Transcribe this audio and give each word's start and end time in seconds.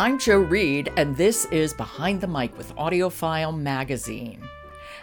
I'm 0.00 0.18
Joe 0.18 0.38
Reed, 0.38 0.90
and 0.96 1.14
this 1.14 1.44
is 1.50 1.74
Behind 1.74 2.22
the 2.22 2.26
Mic 2.26 2.56
with 2.56 2.74
AudioFile 2.74 3.54
Magazine. 3.54 4.42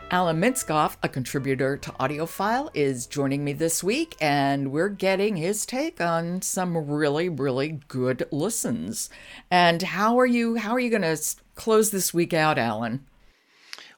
Alan 0.10 0.42
Minskoff, 0.42 0.98
a 1.04 1.08
contributor 1.08 1.78
to 1.78 1.92
AudioFile, 1.92 2.72
is 2.74 3.06
joining 3.06 3.44
me 3.44 3.54
this 3.54 3.84
week, 3.84 4.16
and 4.20 4.72
we're 4.72 4.90
getting 4.90 5.36
his 5.36 5.68
take 5.68 6.02
on 6.02 6.42
some 6.42 6.76
really, 6.76 7.30
really 7.30 7.80
good 7.88 8.28
listens. 8.32 9.12
And 9.52 9.84
how 9.84 10.20
are 10.20 10.26
you? 10.26 10.56
How 10.56 10.72
are 10.72 10.80
you 10.80 10.90
going 10.90 11.04
to 11.04 11.36
close 11.54 11.92
this 11.92 12.12
week 12.12 12.34
out, 12.34 12.58
Alan? 12.58 13.06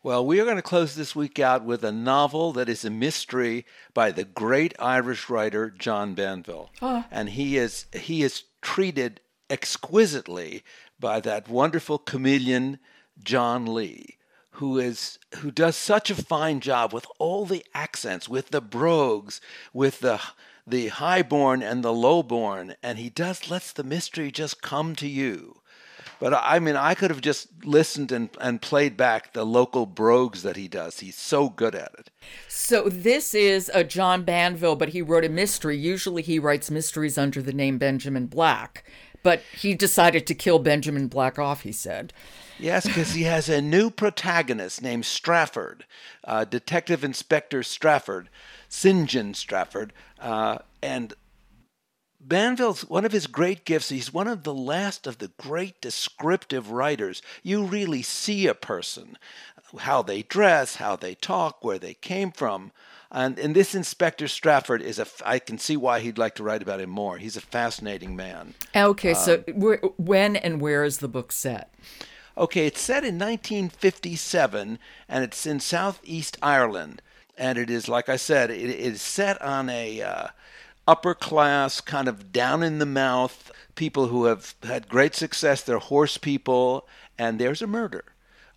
Well, 0.03 0.25
we 0.25 0.41
are 0.41 0.45
going 0.45 0.57
to 0.57 0.61
close 0.61 0.95
this 0.95 1.15
week 1.15 1.39
out 1.39 1.63
with 1.63 1.85
a 1.85 1.93
novel 1.93 2.51
that 2.51 2.67
is 2.67 2.83
a 2.83 2.89
mystery 2.89 3.65
by 3.93 4.11
the 4.11 4.25
great 4.25 4.73
Irish 4.79 5.29
writer 5.29 5.69
John 5.69 6.13
Banville, 6.13 6.71
oh. 6.81 7.05
and 7.09 7.29
he 7.29 7.55
is 7.55 7.85
he 7.93 8.21
is 8.21 8.43
treated 8.61 9.21
exquisitely 9.49 10.63
by 10.99 11.19
that 11.21 11.47
wonderful 11.47 11.97
chameleon 11.97 12.79
John 13.23 13.73
Lee 13.73 14.17
who 14.59 14.77
is 14.77 15.17
who 15.37 15.51
does 15.51 15.77
such 15.77 16.09
a 16.09 16.15
fine 16.15 16.59
job 16.59 16.91
with 16.91 17.05
all 17.17 17.45
the 17.45 17.65
accents, 17.73 18.27
with 18.27 18.49
the 18.49 18.59
brogues, 18.59 19.39
with 19.73 20.01
the 20.01 20.19
the 20.67 20.89
highborn 20.89 21.63
and 21.63 21.81
the 21.81 21.93
lowborn, 21.93 22.75
and 22.83 22.99
he 22.99 23.09
does 23.09 23.49
lets 23.49 23.71
the 23.71 23.83
mystery 23.83 24.31
just 24.31 24.61
come 24.61 24.95
to 24.97 25.07
you. 25.07 25.61
But 26.19 26.33
I 26.33 26.59
mean, 26.59 26.75
I 26.75 26.95
could 26.95 27.09
have 27.09 27.21
just 27.21 27.47
listened 27.63 28.11
and, 28.11 28.29
and 28.41 28.61
played 28.61 28.97
back 28.97 29.31
the 29.31 29.45
local 29.45 29.85
brogues 29.85 30.43
that 30.43 30.57
he 30.57 30.67
does. 30.67 30.99
He's 30.99 31.15
so 31.15 31.49
good 31.49 31.73
at 31.73 31.93
it. 31.97 32.11
So 32.49 32.89
this 32.89 33.33
is 33.33 33.71
a 33.73 33.85
John 33.85 34.23
Banville, 34.23 34.75
but 34.75 34.89
he 34.89 35.01
wrote 35.01 35.23
a 35.23 35.29
mystery. 35.29 35.77
Usually 35.77 36.21
he 36.21 36.37
writes 36.37 36.69
mysteries 36.69 37.17
under 37.17 37.41
the 37.41 37.53
name 37.53 37.77
Benjamin 37.77 38.25
Black, 38.25 38.83
but 39.23 39.41
he 39.57 39.73
decided 39.73 40.25
to 40.27 40.35
kill 40.35 40.59
Benjamin 40.59 41.07
Black 41.07 41.37
off, 41.39 41.61
he 41.61 41.71
said. 41.71 42.13
Yes, 42.57 42.85
because 42.85 43.13
he 43.13 43.23
has 43.23 43.47
a 43.47 43.61
new 43.61 43.89
protagonist 43.89 44.81
named 44.81 45.05
Strafford, 45.05 45.85
uh, 46.25 46.43
Detective 46.43 47.03
Inspector 47.03 47.63
Strafford, 47.63 48.29
St. 48.67 49.09
John 49.09 49.33
Strafford, 49.33 49.93
uh, 50.19 50.59
and 50.81 51.13
Banville's 52.19 52.81
one 52.85 53.05
of 53.05 53.11
his 53.11 53.27
great 53.27 53.65
gifts. 53.65 53.89
He's 53.89 54.13
one 54.13 54.27
of 54.27 54.43
the 54.43 54.53
last 54.53 55.07
of 55.07 55.19
the 55.19 55.31
great 55.37 55.79
descriptive 55.81 56.71
writers. 56.71 57.21
You 57.43 57.63
really 57.63 58.01
see 58.01 58.45
a 58.45 58.53
person, 58.53 59.17
how 59.79 60.01
they 60.01 60.23
dress, 60.23 60.75
how 60.75 60.95
they 60.95 61.15
talk, 61.15 61.63
where 61.63 61.79
they 61.79 61.93
came 61.93 62.31
from. 62.31 62.71
And, 63.11 63.39
and 63.39 63.55
this 63.55 63.73
Inspector 63.73 64.27
Strafford 64.27 64.81
is 64.81 64.99
a. 64.99 65.07
I 65.25 65.39
can 65.39 65.57
see 65.57 65.75
why 65.75 66.01
he'd 66.01 66.19
like 66.19 66.35
to 66.35 66.43
write 66.43 66.61
about 66.61 66.81
him 66.81 66.91
more. 66.91 67.17
He's 67.17 67.37
a 67.37 67.41
fascinating 67.41 68.15
man. 68.15 68.53
Okay, 68.75 69.13
um, 69.13 69.15
so 69.15 69.37
when 69.97 70.35
and 70.35 70.61
where 70.61 70.83
is 70.83 70.99
the 70.99 71.07
book 71.07 71.31
set? 71.31 71.73
Okay, 72.37 72.67
it's 72.67 72.81
set 72.81 73.03
in 73.03 73.15
1957 73.15 74.79
and 75.09 75.23
it's 75.23 75.45
in 75.45 75.59
southeast 75.59 76.37
Ireland. 76.41 77.01
And 77.37 77.57
it 77.57 77.69
is, 77.69 77.87
like 77.87 78.09
I 78.09 78.17
said, 78.17 78.51
it 78.51 78.61
is 78.61 79.01
set 79.01 79.41
on 79.41 79.69
a 79.69 80.01
uh, 80.01 80.27
upper 80.89 81.13
class, 81.13 81.81
kind 81.81 82.07
of 82.07 82.31
down 82.31 82.63
in 82.63 82.79
the 82.79 82.85
mouth 82.85 83.51
people 83.75 84.07
who 84.07 84.25
have 84.25 84.55
had 84.63 84.89
great 84.89 85.13
success. 85.13 85.61
They're 85.61 85.77
horse 85.77 86.17
people, 86.17 86.87
and 87.17 87.39
there's 87.39 87.61
a 87.61 87.67
murder 87.67 88.05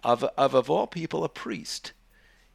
of, 0.02 0.24
of, 0.38 0.54
of 0.54 0.70
all 0.70 0.86
people, 0.86 1.24
a 1.24 1.28
priest 1.28 1.92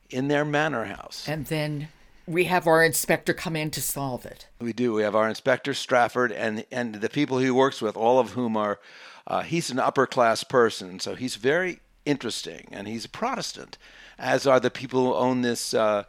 in 0.09 0.30
their 0.30 0.44
manor 0.44 0.86
house. 0.86 1.25
And 1.28 1.45
then 1.45 1.89
we 2.25 2.45
have 2.45 2.66
our 2.66 2.84
inspector 2.84 3.36
come 3.36 3.56
in 3.56 3.69
to 3.72 3.81
solve 3.81 4.25
it. 4.25 4.47
We 4.59 4.73
do. 4.73 4.94
We 4.94 5.03
have 5.03 5.16
our 5.16 5.30
inspector 5.30 5.73
Strafford 5.73 6.31
and 6.31 6.66
and 6.72 6.95
the 6.95 7.09
people 7.09 7.38
he 7.38 7.52
works 7.52 7.81
with, 7.81 7.95
all 7.95 8.19
of 8.19 8.31
whom 8.31 8.58
are 8.58 8.80
uh, 9.28 9.44
he's 9.44 9.69
an 9.69 9.80
upper 9.80 10.08
class 10.08 10.44
person, 10.44 11.00
so 11.00 11.16
he's 11.16 11.36
very 11.36 11.80
interesting, 12.06 12.69
and 12.72 12.88
he's 12.88 13.06
a 13.06 13.09
Protestant, 13.09 13.78
as 14.18 14.47
are 14.47 14.59
the 14.59 14.72
people 14.72 15.06
who 15.06 15.13
own 15.13 15.41
this 15.41 15.74
uh, 15.74 16.03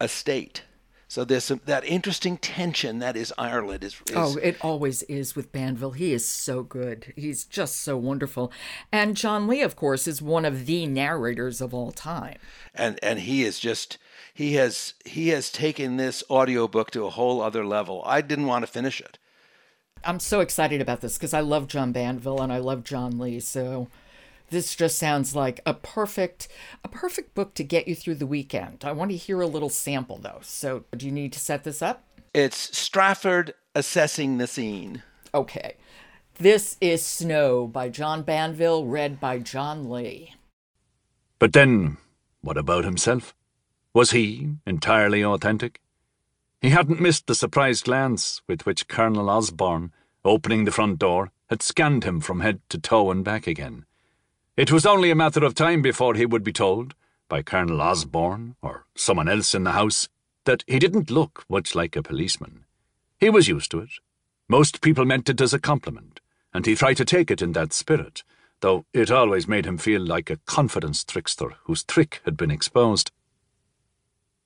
estate. 0.00 0.62
So 1.08 1.24
there's 1.24 1.44
some, 1.44 1.60
that 1.66 1.84
interesting 1.84 2.36
tension 2.36 2.98
that 2.98 3.16
is 3.16 3.32
Ireland. 3.38 3.84
Is, 3.84 3.94
is, 4.08 4.16
oh, 4.16 4.36
it 4.42 4.56
always 4.60 5.02
is 5.04 5.36
with 5.36 5.52
Banville. 5.52 5.92
He 5.92 6.12
is 6.12 6.26
so 6.26 6.64
good. 6.64 7.12
He's 7.14 7.44
just 7.44 7.80
so 7.80 7.96
wonderful. 7.96 8.50
And 8.90 9.16
John 9.16 9.46
Lee, 9.46 9.62
of 9.62 9.76
course, 9.76 10.08
is 10.08 10.20
one 10.20 10.44
of 10.44 10.66
the 10.66 10.86
narrators 10.86 11.60
of 11.60 11.72
all 11.72 11.92
time. 11.92 12.38
And 12.74 12.98
and 13.02 13.20
he 13.20 13.44
is 13.44 13.60
just 13.60 13.98
he 14.34 14.54
has 14.54 14.94
he 15.04 15.28
has 15.28 15.50
taken 15.50 15.96
this 15.96 16.24
audiobook 16.28 16.90
to 16.90 17.06
a 17.06 17.10
whole 17.10 17.40
other 17.40 17.64
level. 17.64 18.02
I 18.04 18.20
didn't 18.20 18.46
want 18.46 18.64
to 18.64 18.70
finish 18.70 19.00
it. 19.00 19.18
I'm 20.04 20.20
so 20.20 20.40
excited 20.40 20.80
about 20.80 21.00
this 21.00 21.16
because 21.16 21.34
I 21.34 21.40
love 21.40 21.68
John 21.68 21.92
Banville 21.92 22.40
and 22.40 22.52
I 22.52 22.58
love 22.58 22.84
John 22.84 23.18
Lee. 23.18 23.40
So 23.40 23.88
this 24.50 24.74
just 24.76 24.98
sounds 24.98 25.34
like 25.34 25.60
a 25.66 25.74
perfect 25.74 26.48
a 26.84 26.88
perfect 26.88 27.34
book 27.34 27.54
to 27.54 27.64
get 27.64 27.88
you 27.88 27.94
through 27.94 28.16
the 28.16 28.26
weekend. 28.26 28.84
I 28.84 28.92
want 28.92 29.10
to 29.10 29.16
hear 29.16 29.40
a 29.40 29.46
little 29.46 29.68
sample 29.68 30.18
though. 30.18 30.40
So 30.42 30.84
do 30.96 31.06
you 31.06 31.12
need 31.12 31.32
to 31.32 31.40
set 31.40 31.64
this 31.64 31.82
up? 31.82 32.04
It's 32.34 32.76
Strafford 32.76 33.54
assessing 33.74 34.38
the 34.38 34.46
scene. 34.46 35.02
Okay. 35.34 35.76
This 36.38 36.76
is 36.82 37.04
Snow 37.04 37.66
by 37.66 37.88
John 37.88 38.22
Banville, 38.22 38.84
read 38.84 39.18
by 39.18 39.38
John 39.38 39.88
Lee. 39.88 40.34
But 41.38 41.54
then, 41.54 41.96
what 42.42 42.58
about 42.58 42.84
himself? 42.84 43.34
Was 43.94 44.10
he 44.10 44.50
entirely 44.66 45.24
authentic? 45.24 45.80
He 46.60 46.70
hadn't 46.70 47.00
missed 47.00 47.26
the 47.26 47.34
surprised 47.34 47.86
glance 47.86 48.42
with 48.46 48.66
which 48.66 48.88
Colonel 48.88 49.30
Osborne, 49.30 49.92
opening 50.24 50.64
the 50.64 50.70
front 50.70 50.98
door, 50.98 51.32
had 51.48 51.62
scanned 51.62 52.04
him 52.04 52.20
from 52.20 52.40
head 52.40 52.60
to 52.68 52.78
toe 52.78 53.10
and 53.10 53.24
back 53.24 53.46
again. 53.46 53.86
It 54.56 54.72
was 54.72 54.86
only 54.86 55.10
a 55.10 55.14
matter 55.14 55.44
of 55.44 55.54
time 55.54 55.82
before 55.82 56.14
he 56.14 56.24
would 56.24 56.42
be 56.42 56.52
told, 56.52 56.94
by 57.28 57.42
Colonel 57.42 57.82
Osborne 57.82 58.56
or 58.62 58.86
someone 58.94 59.28
else 59.28 59.54
in 59.54 59.64
the 59.64 59.72
house, 59.72 60.08
that 60.44 60.64
he 60.66 60.78
didn't 60.78 61.10
look 61.10 61.44
much 61.50 61.74
like 61.74 61.94
a 61.94 62.02
policeman. 62.02 62.64
He 63.20 63.28
was 63.28 63.48
used 63.48 63.70
to 63.72 63.80
it. 63.80 63.90
Most 64.48 64.80
people 64.80 65.04
meant 65.04 65.28
it 65.28 65.42
as 65.42 65.52
a 65.52 65.58
compliment, 65.58 66.20
and 66.54 66.64
he 66.64 66.74
tried 66.74 66.96
to 66.96 67.04
take 67.04 67.30
it 67.30 67.42
in 67.42 67.52
that 67.52 67.74
spirit, 67.74 68.22
though 68.60 68.86
it 68.94 69.10
always 69.10 69.46
made 69.46 69.66
him 69.66 69.76
feel 69.76 70.00
like 70.00 70.30
a 70.30 70.38
confidence 70.46 71.04
trickster 71.04 71.52
whose 71.64 71.84
trick 71.84 72.22
had 72.24 72.34
been 72.34 72.50
exposed. 72.50 73.10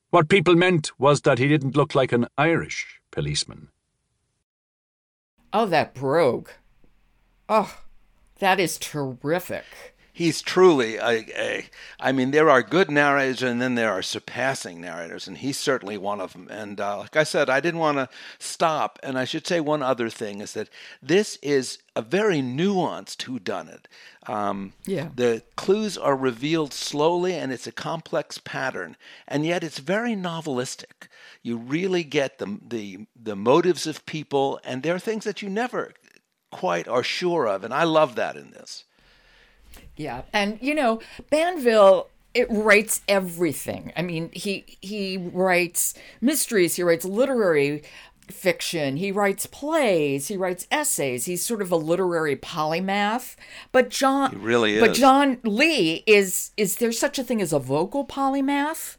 What 0.09 0.27
people 0.27 0.55
meant 0.55 0.91
was 0.99 1.21
that 1.21 1.39
he 1.39 1.47
didn't 1.47 1.77
look 1.77 1.95
like 1.95 2.11
an 2.11 2.27
Irish 2.37 2.99
policeman. 3.11 3.69
Oh, 5.53 5.67
that 5.67 5.93
brogue. 5.93 6.49
Oh, 7.47 7.77
that 8.39 8.59
is 8.59 8.77
terrific 8.77 9.63
he's 10.11 10.41
truly 10.41 10.97
a, 10.97 11.25
a, 11.35 11.65
I 11.99 12.11
mean, 12.11 12.31
there 12.31 12.49
are 12.49 12.61
good 12.61 12.91
narrators 12.91 13.41
and 13.41 13.61
then 13.61 13.75
there 13.75 13.91
are 13.91 14.01
surpassing 14.01 14.81
narrators, 14.81 15.27
and 15.27 15.37
he's 15.37 15.57
certainly 15.57 15.97
one 15.97 16.21
of 16.21 16.33
them. 16.33 16.47
And 16.49 16.79
uh, 16.79 16.99
like 16.99 17.15
I 17.15 17.23
said, 17.23 17.49
I 17.49 17.59
didn't 17.59 17.79
want 17.79 17.97
to 17.97 18.09
stop. 18.39 18.99
And 19.03 19.17
I 19.17 19.25
should 19.25 19.47
say 19.47 19.59
one 19.59 19.81
other 19.81 20.09
thing 20.09 20.41
is 20.41 20.53
that 20.53 20.69
this 21.01 21.37
is 21.41 21.79
a 21.95 22.01
very 22.01 22.41
nuanced 22.41 23.25
whodunit. 23.25 23.85
Um, 24.27 24.73
yeah. 24.85 25.09
The 25.15 25.43
clues 25.55 25.97
are 25.97 26.15
revealed 26.15 26.73
slowly, 26.73 27.33
and 27.33 27.51
it's 27.51 27.67
a 27.67 27.71
complex 27.71 28.37
pattern, 28.37 28.97
and 29.27 29.45
yet 29.45 29.63
it's 29.63 29.79
very 29.79 30.15
novelistic. 30.15 31.07
You 31.41 31.57
really 31.57 32.03
get 32.03 32.37
the 32.37 32.59
the 32.61 33.07
the 33.19 33.35
motives 33.35 33.87
of 33.87 34.05
people, 34.05 34.59
and 34.63 34.83
there 34.83 34.93
are 34.93 34.99
things 34.99 35.23
that 35.23 35.41
you 35.41 35.49
never 35.49 35.93
quite 36.51 36.87
are 36.87 37.03
sure 37.03 37.47
of, 37.47 37.63
and 37.63 37.73
I 37.73 37.83
love 37.83 38.15
that 38.15 38.35
in 38.35 38.51
this. 38.51 38.85
Yeah. 39.95 40.23
And, 40.33 40.57
you 40.61 40.75
know, 40.75 40.99
Banville 41.29 42.07
it 42.33 42.47
writes 42.49 43.01
everything. 43.07 43.91
I 43.95 44.01
mean, 44.01 44.29
he 44.33 44.77
he 44.81 45.17
writes 45.17 45.93
mysteries, 46.21 46.75
he 46.75 46.83
writes 46.83 47.05
literary 47.05 47.83
fiction, 48.27 48.97
he 48.97 49.11
writes 49.11 49.45
plays, 49.45 50.29
he 50.29 50.37
writes 50.37 50.67
essays. 50.71 51.25
He's 51.25 51.45
sort 51.45 51.61
of 51.61 51.71
a 51.71 51.75
literary 51.75 52.35
polymath. 52.35 53.35
But 53.71 53.89
John 53.89 54.31
he 54.31 54.37
really 54.37 54.75
is. 54.75 54.81
But 54.81 54.93
John 54.93 55.39
Lee 55.43 56.03
is 56.07 56.51
is 56.57 56.77
there 56.77 56.91
such 56.91 57.19
a 57.19 57.23
thing 57.23 57.41
as 57.41 57.53
a 57.53 57.59
vocal 57.59 58.05
polymath? 58.05 58.97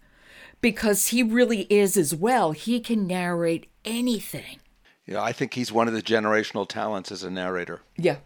Because 0.61 1.09
he 1.09 1.23
really 1.23 1.63
is 1.63 1.97
as 1.97 2.15
well. 2.15 2.53
He 2.53 2.79
can 2.79 3.07
narrate 3.07 3.67
anything. 3.85 4.61
Yeah, 5.07 5.21
I 5.21 5.33
think 5.33 5.55
he's 5.55 5.73
one 5.73 5.89
of 5.89 5.95
the 5.95 6.03
generational 6.03 6.69
talents 6.69 7.11
as 7.11 7.25
a 7.25 7.31
narrator. 7.31 7.81
Yeah, 7.97 8.19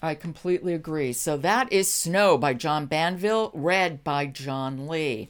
I 0.00 0.14
completely 0.14 0.74
agree. 0.74 1.12
So 1.12 1.36
that 1.38 1.72
is 1.72 1.92
Snow 1.92 2.38
by 2.38 2.54
John 2.54 2.86
Banville, 2.86 3.50
read 3.52 4.04
by 4.04 4.26
John 4.26 4.86
Lee. 4.86 5.28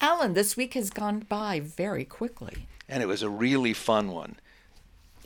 Alan, 0.00 0.34
this 0.34 0.56
week 0.56 0.74
has 0.74 0.90
gone 0.90 1.20
by 1.20 1.60
very 1.60 2.04
quickly. 2.04 2.66
And 2.88 3.02
it 3.02 3.06
was 3.06 3.22
a 3.22 3.30
really 3.30 3.72
fun 3.72 4.10
one. 4.10 4.36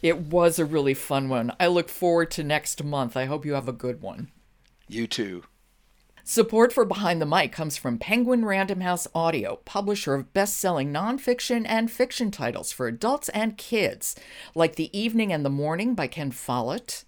It 0.02 0.18
was 0.18 0.58
a 0.58 0.64
really 0.64 0.94
fun 0.94 1.28
one. 1.28 1.52
I 1.58 1.66
look 1.66 1.88
forward 1.88 2.30
to 2.32 2.44
next 2.44 2.84
month. 2.84 3.16
I 3.16 3.24
hope 3.24 3.44
you 3.44 3.54
have 3.54 3.68
a 3.68 3.72
good 3.72 4.02
one. 4.02 4.30
You 4.86 5.06
too. 5.06 5.44
Support 6.22 6.72
for 6.72 6.84
Behind 6.84 7.22
the 7.22 7.26
Mic 7.26 7.52
comes 7.52 7.76
from 7.76 7.98
Penguin 7.98 8.44
Random 8.44 8.80
House 8.80 9.06
Audio, 9.14 9.60
publisher 9.64 10.14
of 10.14 10.32
best 10.34 10.56
selling 10.56 10.92
nonfiction 10.92 11.64
and 11.66 11.90
fiction 11.90 12.30
titles 12.30 12.72
for 12.72 12.86
adults 12.88 13.28
and 13.30 13.56
kids, 13.56 14.16
like 14.54 14.74
The 14.74 14.96
Evening 14.96 15.32
and 15.32 15.44
the 15.44 15.50
Morning 15.50 15.94
by 15.94 16.08
Ken 16.08 16.32
Follett, 16.32 17.04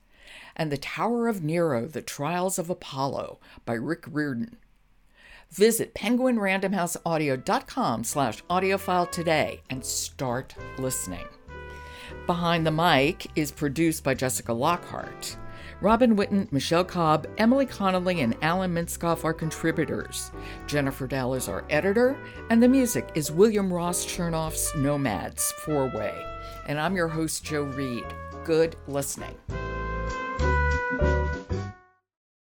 and 0.58 0.72
The 0.72 0.76
Tower 0.76 1.28
of 1.28 1.43
Nero 1.43 1.87
The 1.87 2.02
Trials 2.02 2.58
of 2.58 2.69
Apollo 2.69 3.38
by 3.64 3.75
Rick 3.75 4.05
Riordan. 4.10 4.58
Visit 5.50 5.94
penguinrandomhouseaudio.com 5.94 8.05
slash 8.05 8.44
audiofile 8.50 9.10
today 9.10 9.62
and 9.70 9.82
start 9.84 10.55
listening. 10.78 11.26
Behind 12.26 12.66
the 12.66 12.70
Mic 12.70 13.26
is 13.37 13.50
produced 13.50 14.05
by 14.05 14.12
Jessica 14.12 14.52
Lockhart. 14.52 15.38
Robin 15.81 16.16
Whitten, 16.16 16.50
Michelle 16.50 16.84
Cobb, 16.84 17.26
Emily 17.38 17.64
Connolly, 17.64 18.20
and 18.20 18.37
Alan 18.43 18.75
Minskoff 18.75 19.25
are 19.25 19.32
contributors. 19.32 20.32
Jennifer 20.66 21.06
Dell 21.06 21.34
is 21.34 21.49
our 21.49 21.64
editor, 21.70 22.19
and 22.50 22.62
the 22.62 22.69
music 22.69 23.11
is 23.14 23.31
William 23.31 23.72
Ross 23.72 24.04
Chernoff's 24.04 24.75
Nomads 24.75 25.52
Four 25.64 25.87
Way. 25.94 26.12
And 26.66 26.81
I'm 26.81 26.96
your 26.96 27.08
host, 27.08 27.44
Joe 27.44 27.62
Reed. 27.62 28.04
Good 28.44 28.76
listening. 28.88 29.37